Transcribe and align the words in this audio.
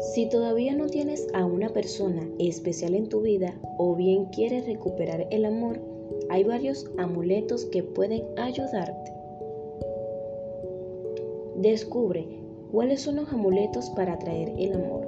Si 0.00 0.28
todavía 0.28 0.74
no 0.74 0.86
tienes 0.86 1.28
a 1.34 1.44
una 1.44 1.68
persona 1.68 2.26
especial 2.38 2.94
en 2.94 3.08
tu 3.08 3.20
vida 3.20 3.54
o 3.78 3.94
bien 3.94 4.26
quieres 4.26 4.66
recuperar 4.66 5.26
el 5.30 5.44
amor, 5.44 5.80
hay 6.28 6.44
varios 6.44 6.90
amuletos 6.98 7.66
que 7.66 7.82
pueden 7.82 8.24
ayudarte. 8.36 9.12
Descubre 11.56 12.26
cuáles 12.72 13.02
son 13.02 13.16
los 13.16 13.28
amuletos 13.32 13.90
para 13.90 14.14
atraer 14.14 14.52
el 14.58 14.72
amor. 14.72 15.06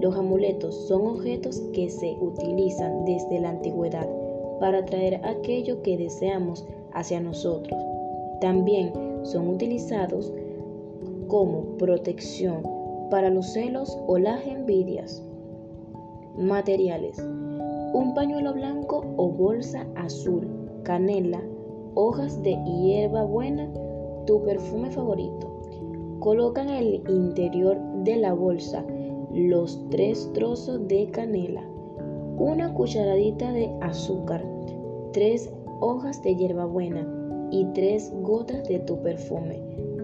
Los 0.00 0.16
amuletos 0.16 0.74
son 0.88 1.06
objetos 1.06 1.60
que 1.72 1.88
se 1.88 2.16
utilizan 2.20 3.04
desde 3.04 3.40
la 3.40 3.50
antigüedad 3.50 4.08
para 4.60 4.78
atraer 4.78 5.20
aquello 5.24 5.82
que 5.82 5.96
deseamos 5.96 6.66
hacia 6.92 7.20
nosotros. 7.20 7.80
También 8.40 8.92
son 9.22 9.48
utilizados 9.48 10.32
como 11.28 11.62
protección 11.78 12.62
para 13.10 13.30
los 13.30 13.52
celos 13.52 13.98
o 14.06 14.18
las 14.18 14.46
envidias. 14.46 15.22
Materiales. 16.36 17.18
Un 17.92 18.12
pañuelo 18.14 18.52
blanco 18.52 19.04
o 19.16 19.30
bolsa 19.30 19.86
azul, 19.94 20.46
canela, 20.82 21.42
hojas 21.94 22.42
de 22.42 22.56
hierba 22.64 23.24
buena, 23.24 23.68
tu 24.26 24.42
perfume 24.44 24.90
favorito. 24.90 25.60
Coloca 26.20 26.62
en 26.62 26.70
el 26.70 27.02
interior 27.08 27.78
de 28.04 28.16
la 28.16 28.34
bolsa 28.34 28.84
los 29.32 29.80
tres 29.90 30.30
trozos 30.34 30.86
de 30.88 31.06
canela, 31.10 31.62
una 32.38 32.72
cucharadita 32.74 33.52
de 33.52 33.70
azúcar, 33.80 34.44
tres 35.12 35.52
hojas 35.80 36.22
de 36.22 36.34
hierbabuena 36.36 37.06
y 37.50 37.64
tres 37.74 38.12
gotas 38.22 38.66
de 38.68 38.78
tu 38.80 39.00
perfume 39.02 39.60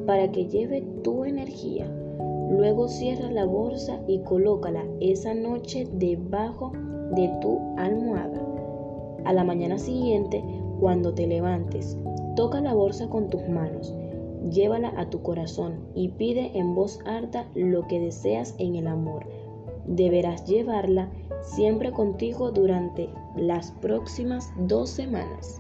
para 0.06 0.30
que 0.30 0.46
lleve 0.46 0.82
tu 1.02 1.24
energía. 1.24 1.86
Luego 2.52 2.86
cierra 2.86 3.30
la 3.30 3.46
bolsa 3.46 4.00
y 4.06 4.18
colócala 4.20 4.84
esa 5.00 5.32
noche 5.32 5.88
debajo 5.90 6.72
de 7.14 7.30
tu 7.40 7.58
almohada. 7.78 8.42
A 9.24 9.32
la 9.32 9.42
mañana 9.42 9.78
siguiente, 9.78 10.44
cuando 10.78 11.14
te 11.14 11.26
levantes, 11.26 11.96
toca 12.36 12.60
la 12.60 12.74
bolsa 12.74 13.08
con 13.08 13.30
tus 13.30 13.48
manos, 13.48 13.94
llévala 14.50 14.92
a 14.98 15.08
tu 15.08 15.22
corazón 15.22 15.80
y 15.94 16.08
pide 16.08 16.50
en 16.58 16.74
voz 16.74 16.98
alta 17.06 17.46
lo 17.54 17.86
que 17.88 18.00
deseas 18.00 18.54
en 18.58 18.76
el 18.76 18.86
amor. 18.86 19.24
Deberás 19.86 20.44
llevarla 20.44 21.08
siempre 21.40 21.90
contigo 21.90 22.50
durante 22.50 23.08
las 23.34 23.72
próximas 23.80 24.52
dos 24.58 24.90
semanas. 24.90 25.58